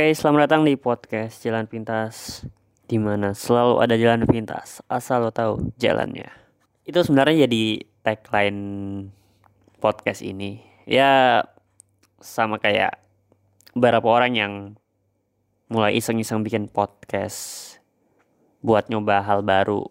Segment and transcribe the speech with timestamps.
[0.00, 2.40] Oke, selamat datang di podcast Jalan Pintas
[2.88, 6.24] di mana selalu ada jalan pintas asal lo tahu jalannya.
[6.88, 8.62] Itu sebenarnya jadi tagline
[9.76, 10.64] podcast ini.
[10.88, 11.44] Ya
[12.16, 12.96] sama kayak
[13.76, 14.52] beberapa orang yang
[15.68, 17.76] mulai iseng-iseng bikin podcast
[18.64, 19.84] buat nyoba hal baru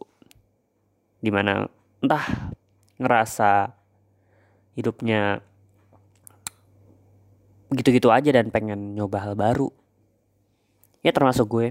[1.21, 1.69] di mana
[2.01, 2.49] entah
[2.97, 3.77] ngerasa
[4.73, 5.45] hidupnya
[7.77, 9.69] gitu-gitu aja dan pengen nyoba hal baru
[11.03, 11.67] ya termasuk gue.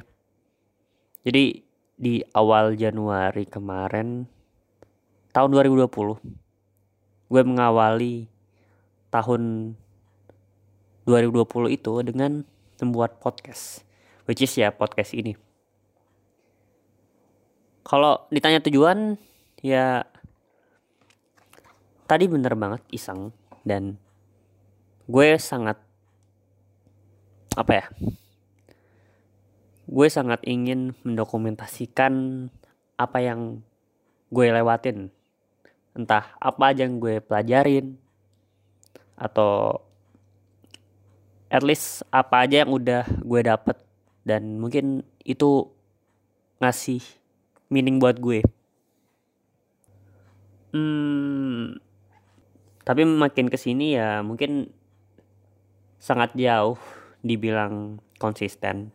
[1.26, 1.60] Jadi
[1.98, 4.24] di awal Januari kemarin
[5.34, 5.90] tahun 2020
[7.28, 8.30] gue mengawali
[9.10, 9.74] tahun
[11.04, 12.46] 2020 itu dengan
[12.78, 13.82] membuat podcast
[14.30, 15.34] which is ya podcast ini.
[17.82, 19.16] Kalau ditanya tujuan
[19.64, 20.04] ya
[22.08, 23.32] tadi bener banget iseng
[23.64, 24.00] dan
[25.08, 25.76] gue sangat
[27.56, 27.84] apa ya
[29.88, 32.46] gue sangat ingin mendokumentasikan
[33.00, 33.64] apa yang
[34.28, 35.08] gue lewatin.
[35.96, 37.96] Entah apa aja yang gue pelajarin
[39.16, 39.80] atau
[41.48, 43.80] at least apa aja yang udah gue dapet.
[44.28, 45.72] Dan mungkin itu
[46.60, 47.00] ngasih
[47.72, 48.44] meaning buat gue.
[50.68, 51.80] Hmm,
[52.84, 54.68] tapi makin ke sini ya mungkin
[55.96, 56.76] sangat jauh
[57.24, 58.92] dibilang konsisten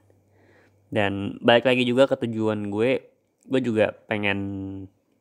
[0.93, 3.01] dan balik lagi juga ke tujuan gue
[3.49, 4.39] gue juga pengen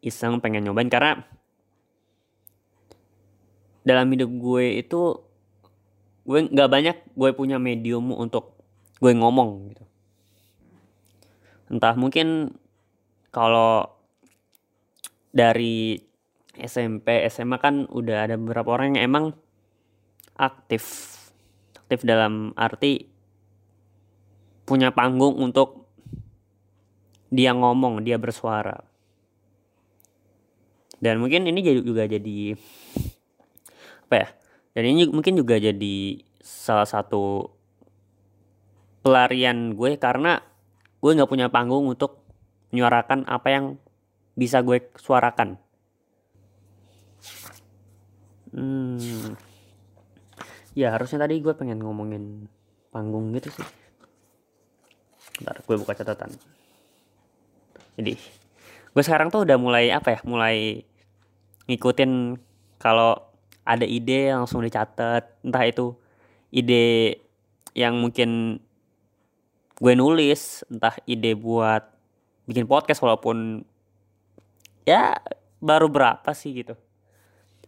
[0.04, 0.92] iseng pengen nyobain.
[0.92, 1.24] Karena
[3.82, 5.00] dalam hidup gue itu
[6.22, 8.60] gue nggak banyak gue punya medium untuk
[9.00, 9.84] gue ngomong gitu.
[11.72, 12.52] Entah mungkin
[13.32, 13.88] kalau
[15.32, 15.96] dari
[16.60, 19.24] SMP SMA kan udah ada beberapa orang yang emang
[20.36, 21.16] aktif
[21.72, 23.11] aktif dalam arti
[24.62, 25.88] punya panggung untuk
[27.32, 28.84] dia ngomong, dia bersuara.
[31.02, 32.54] Dan mungkin ini juga jadi
[34.06, 34.28] apa ya?
[34.72, 37.50] Dan ini mungkin juga jadi salah satu
[39.02, 40.38] pelarian gue karena
[41.02, 42.22] gue nggak punya panggung untuk
[42.70, 43.64] menyuarakan apa yang
[44.38, 45.58] bisa gue suarakan.
[48.52, 49.32] Hmm,
[50.76, 52.46] ya harusnya tadi gue pengen ngomongin
[52.92, 53.81] panggung gitu sih
[55.42, 56.30] ntar gue buka catatan.
[57.98, 58.14] Jadi
[58.92, 60.84] gue sekarang tuh udah mulai apa ya mulai
[61.66, 62.36] ngikutin
[62.80, 63.16] kalau
[63.62, 65.94] ada ide langsung dicatat entah itu
[66.50, 67.18] ide
[67.72, 68.60] yang mungkin
[69.78, 71.82] gue nulis entah ide buat
[72.46, 73.62] bikin podcast walaupun
[74.82, 75.18] ya
[75.62, 76.74] baru berapa sih gitu.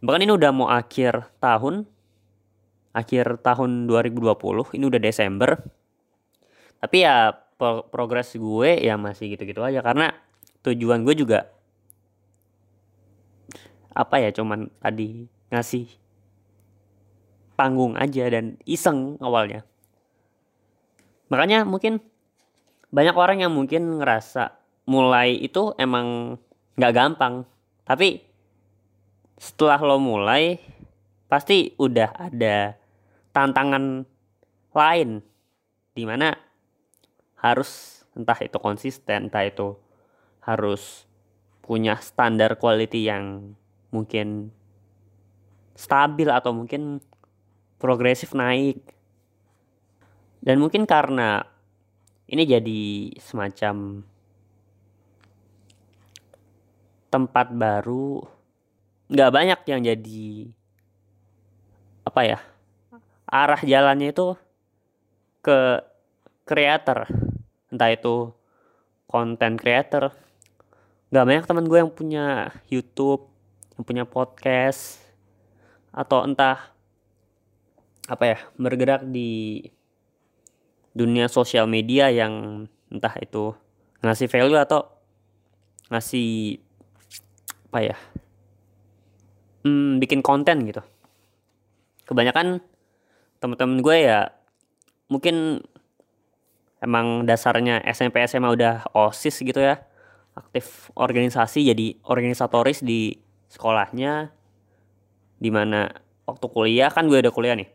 [0.03, 1.87] Bahkan ini udah mau akhir tahun
[2.95, 5.51] akhir tahun 2020 ini udah Desember.
[6.79, 9.81] Tapi ya pro progres gue ya masih gitu-gitu aja.
[9.81, 10.13] Karena
[10.65, 11.51] tujuan gue juga
[13.95, 15.87] apa ya cuman tadi ngasih
[17.55, 19.63] panggung aja dan iseng awalnya.
[21.31, 22.03] Makanya mungkin
[22.91, 24.55] banyak orang yang mungkin ngerasa
[24.87, 26.39] mulai itu emang
[26.79, 27.47] nggak gampang.
[27.87, 28.23] Tapi
[29.39, 30.59] setelah lo mulai
[31.31, 32.75] pasti udah ada
[33.35, 34.07] tantangan
[34.75, 35.23] lain.
[35.95, 36.35] Di mana
[37.45, 39.77] harus entah itu konsisten entah itu
[40.41, 41.05] harus
[41.61, 43.53] punya standar quality yang
[43.93, 44.49] mungkin
[45.77, 47.05] stabil atau mungkin
[47.77, 48.81] progresif naik.
[50.45, 51.45] Dan mungkin karena
[52.29, 52.83] ini jadi
[53.21, 54.05] semacam
[57.09, 58.25] tempat baru
[59.09, 60.29] nggak banyak yang jadi
[62.05, 62.39] apa ya
[63.25, 64.37] arah jalannya itu
[65.41, 65.81] ke
[66.45, 67.09] creator
[67.75, 68.31] entah itu
[69.11, 70.15] konten creator.
[71.11, 73.35] Nggak banyak teman gue yang punya YouTube
[73.75, 75.03] yang punya podcast
[75.91, 76.71] atau entah
[78.07, 79.63] apa ya bergerak di
[80.95, 83.51] dunia sosial media yang entah itu
[83.99, 84.87] ngasih value atau
[85.91, 86.63] ngasih
[87.71, 87.97] apa ya
[89.67, 90.83] hmm, bikin konten gitu.
[92.07, 92.63] Kebanyakan
[93.43, 94.31] teman-teman gue ya
[95.11, 95.67] mungkin
[96.85, 99.81] emang dasarnya SMP SMA udah OSIS gitu ya.
[100.37, 103.17] Aktif organisasi jadi organisatoris di
[103.49, 104.29] sekolahnya.
[105.41, 105.89] Di mana
[106.29, 107.73] waktu kuliah kan gue udah kuliah nih.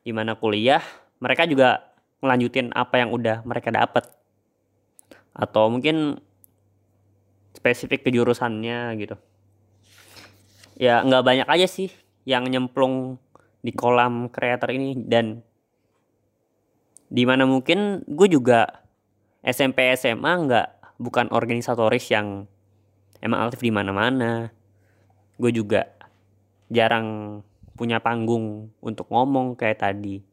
[0.00, 0.80] Di mana kuliah
[1.20, 1.92] mereka juga
[2.24, 4.08] ngelanjutin apa yang udah mereka dapat
[5.36, 6.16] atau mungkin
[7.52, 9.16] spesifik kejurusannya gitu.
[10.80, 11.92] Ya nggak banyak aja sih
[12.24, 13.20] yang nyemplung
[13.60, 15.44] di kolam kreator ini dan
[17.06, 18.82] di mana mungkin gue juga
[19.46, 20.68] SMP SMA nggak
[20.98, 22.50] bukan organisatoris yang
[23.22, 24.50] emang aktif di mana-mana.
[25.36, 25.86] Gue juga
[26.72, 27.40] jarang
[27.76, 30.24] punya panggung untuk ngomong kayak tadi.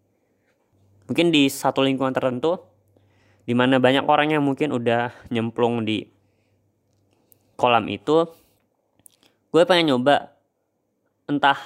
[1.05, 2.57] Mungkin di satu lingkungan tertentu
[3.43, 6.07] di mana banyak orang yang mungkin udah nyemplung di
[7.59, 8.23] kolam itu
[9.53, 10.31] gue pengen nyoba
[11.27, 11.59] entah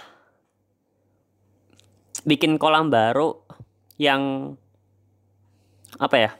[2.27, 3.39] bikin kolam baru
[4.01, 4.53] yang
[5.97, 6.31] apa ya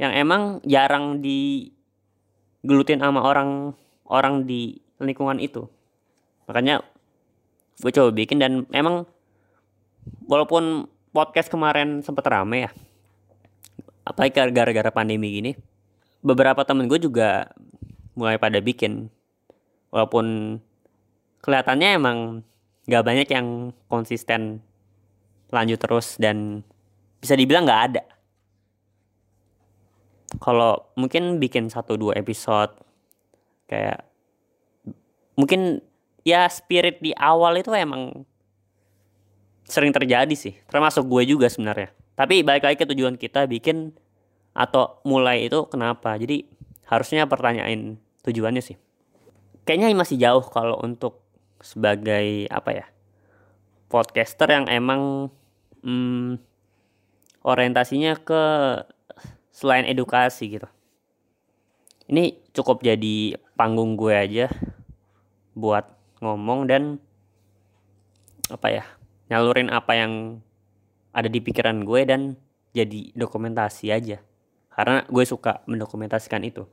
[0.00, 3.76] yang emang jarang digelutin sama orang
[4.08, 5.68] orang di lingkungan itu.
[6.48, 6.80] Makanya
[7.80, 9.04] gue coba bikin dan emang
[10.24, 12.70] walaupun podcast kemarin sempet rame ya
[14.04, 15.52] apalagi gara-gara pandemi gini
[16.20, 17.52] beberapa temen gue juga
[18.16, 19.08] mulai pada bikin.
[19.90, 20.58] Walaupun
[21.42, 22.18] kelihatannya emang
[22.86, 24.62] gak banyak yang konsisten
[25.50, 26.62] lanjut terus dan
[27.18, 28.02] bisa dibilang gak ada
[30.38, 32.70] kalau mungkin bikin satu dua episode
[33.66, 34.06] kayak
[35.34, 35.82] mungkin
[36.22, 38.22] ya spirit di awal itu emang
[39.66, 40.54] sering terjadi sih.
[40.70, 41.90] Termasuk gue juga sebenarnya.
[42.14, 43.94] Tapi balik lagi ke tujuan kita bikin
[44.54, 46.18] atau mulai itu kenapa?
[46.18, 46.46] Jadi
[46.90, 48.76] harusnya pertanyain tujuannya sih.
[49.64, 51.22] Kayaknya masih jauh kalau untuk
[51.62, 52.86] sebagai apa ya
[53.92, 55.28] podcaster yang emang
[55.84, 56.40] hmm,
[57.44, 58.42] orientasinya ke
[59.50, 60.68] selain edukasi gitu.
[62.10, 64.46] Ini cukup jadi panggung gue aja
[65.54, 65.86] buat
[66.18, 66.98] ngomong dan
[68.50, 68.84] apa ya
[69.30, 70.42] nyalurin apa yang
[71.14, 72.34] ada di pikiran gue dan
[72.74, 74.18] jadi dokumentasi aja.
[74.70, 76.66] Karena gue suka mendokumentasikan itu.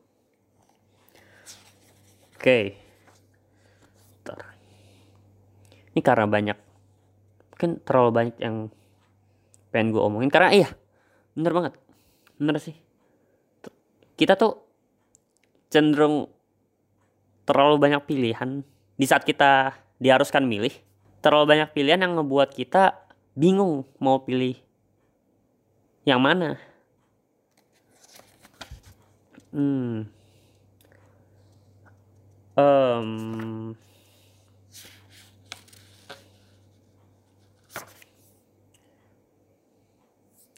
[2.37, 2.77] Oke.
[5.97, 6.57] Ini karena banyak
[7.57, 8.69] mungkin terlalu banyak yang
[9.73, 10.29] pengen gue omongin.
[10.29, 10.69] Karena iya
[11.33, 11.73] bener banget
[12.37, 12.77] bener sih.
[14.17, 14.57] Kita tuh
[15.69, 16.29] cenderung
[17.45, 18.65] terlalu banyak pilihan.
[18.97, 20.73] Di saat kita diharuskan milih
[21.21, 22.97] terlalu banyak pilihan yang ngebuat kita
[23.37, 24.57] bingung mau pilih
[26.07, 26.57] yang mana.
[29.51, 30.05] Hmm.
[32.57, 33.77] Um,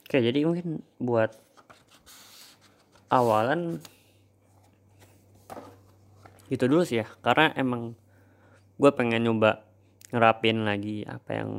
[0.10, 1.38] Oke, jadi mungkin buat
[3.10, 3.82] awalan
[6.50, 7.94] itu dulu sih ya, karena emang
[8.82, 9.66] gue pengen nyoba
[10.10, 11.52] ngerapin lagi apa yang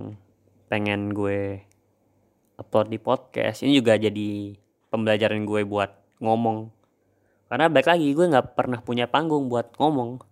[0.67, 1.62] pengen gue
[2.58, 3.62] upload di podcast.
[3.62, 4.55] Ini juga jadi
[4.91, 6.70] pembelajaran gue buat ngomong.
[7.50, 10.23] Karena baik lagi gue nggak pernah punya panggung buat ngomong.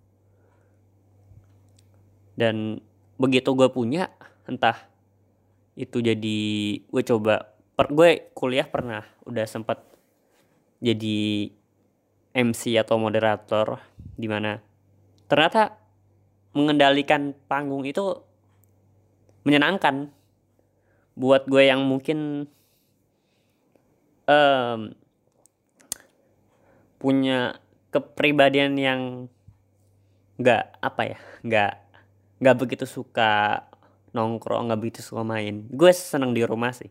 [2.38, 2.78] Dan
[3.18, 4.10] begitu gue punya,
[4.46, 4.86] entah
[5.78, 6.38] itu jadi
[6.82, 9.78] gue coba per gue kuliah pernah udah sempet
[10.78, 11.50] jadi
[12.34, 13.82] MC atau moderator
[14.14, 14.62] di mana
[15.26, 15.74] ternyata
[16.54, 18.22] mengendalikan panggung itu
[19.42, 20.10] menyenangkan
[21.18, 22.46] buat gue yang mungkin
[24.28, 24.80] um,
[26.98, 27.58] punya
[27.90, 29.02] kepribadian yang
[30.38, 31.72] nggak apa ya nggak
[32.38, 33.66] nggak begitu suka
[34.14, 35.66] nongkrong nggak begitu suka main.
[35.70, 36.90] Gue seneng di rumah sih.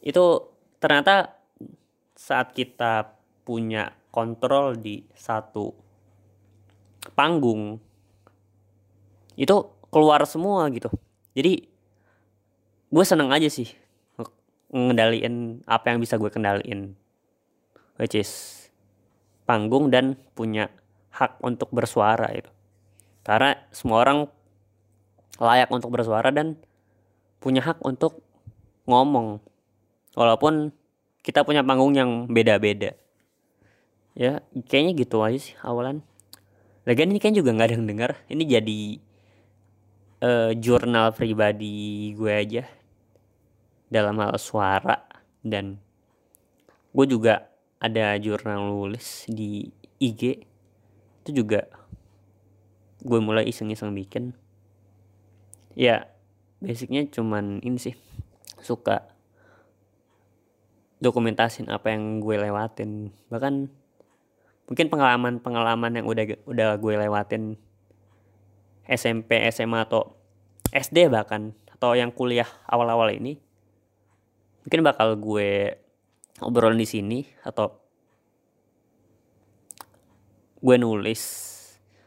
[0.00, 1.35] Itu ternyata
[2.16, 3.14] saat kita
[3.44, 5.70] punya kontrol di satu
[7.14, 7.78] panggung
[9.36, 9.56] itu
[9.92, 10.88] keluar semua gitu.
[11.36, 11.68] Jadi
[12.88, 13.68] gue seneng aja sih
[14.72, 16.98] ngendaliin apa yang bisa gue kendaliin
[18.00, 18.66] which is
[19.46, 20.72] panggung dan punya
[21.14, 22.50] hak untuk bersuara itu
[23.22, 24.26] karena semua orang
[25.42, 26.56] layak untuk bersuara dan
[27.42, 28.22] punya hak untuk
[28.88, 29.42] ngomong.
[30.16, 30.72] Walaupun
[31.26, 32.94] kita punya panggung yang beda-beda.
[34.14, 36.06] Ya kayaknya gitu aja sih awalan.
[36.86, 38.80] Lagian ini kan juga nggak ada yang dengar ini jadi
[40.22, 42.62] uh, jurnal pribadi gue aja.
[43.90, 45.02] Dalam hal suara
[45.42, 45.82] dan
[46.94, 47.50] gue juga
[47.82, 49.66] ada jurnal nulis di
[49.98, 50.46] IG
[51.26, 51.66] itu juga
[53.02, 54.30] gue mulai iseng-iseng bikin.
[55.74, 56.06] Ya
[56.62, 57.98] basicnya cuman ini sih.
[58.62, 59.15] Suka
[61.00, 63.12] dokumentasin apa yang gue lewatin.
[63.28, 63.54] Bahkan
[64.66, 67.54] mungkin pengalaman-pengalaman yang udah udah gue lewatin
[68.86, 70.14] SMP SMA atau
[70.70, 73.38] SD bahkan atau yang kuliah awal-awal ini
[74.66, 75.78] mungkin bakal gue
[76.42, 77.70] obrolin di sini atau
[80.58, 81.22] gue nulis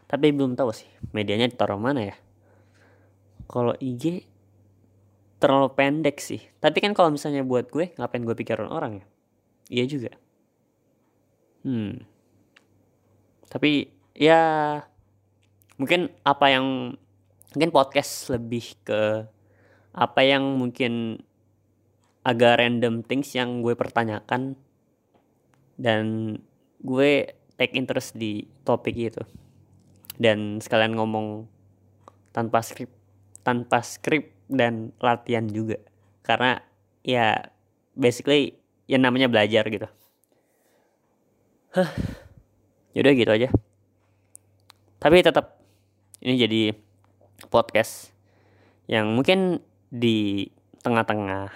[0.09, 2.17] tapi belum tahu sih medianya ditaruh mana ya.
[3.49, 4.28] Kalau IG
[5.39, 6.43] terlalu pendek sih.
[6.59, 9.05] Tapi kan kalau misalnya buat gue ngapain gue pikirin orang ya?
[9.71, 10.11] Iya juga.
[11.63, 12.03] Hmm.
[13.47, 14.41] Tapi ya
[15.79, 16.95] mungkin apa yang
[17.55, 19.25] mungkin podcast lebih ke
[19.95, 21.23] apa yang mungkin
[22.21, 24.59] agak random things yang gue pertanyakan
[25.79, 26.35] dan
[26.83, 29.23] gue take interest di topik itu.
[30.19, 31.47] Dan sekalian ngomong
[32.35, 32.91] tanpa skrip
[33.43, 35.77] tanpa skrip dan latihan juga
[36.25, 36.59] karena
[37.05, 37.53] ya
[37.93, 38.57] basically
[38.89, 39.87] ya namanya belajar gitu
[41.69, 41.85] Huh.
[42.97, 43.49] Yaudah gitu aja.
[44.97, 45.61] Tapi tetap
[46.17, 46.61] ini jadi
[47.53, 48.09] podcast
[48.89, 49.61] yang mungkin
[49.93, 50.49] di
[50.81, 51.53] tengah-tengah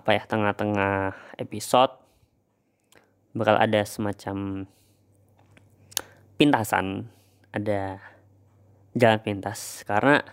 [0.00, 1.92] apa ya tengah-tengah episode
[3.36, 4.64] bakal ada semacam
[6.40, 7.12] pintasan
[7.52, 8.00] ada
[8.96, 10.24] jalan pintas karena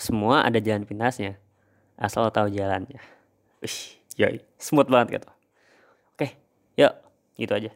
[0.00, 1.36] semua ada jalan pintasnya
[2.00, 2.96] asal lo tahu jalannya.
[3.60, 3.78] Wih,
[4.16, 5.28] yoi, smooth banget gitu.
[6.16, 6.40] Oke
[6.80, 6.92] yuk
[7.36, 7.70] gitu aja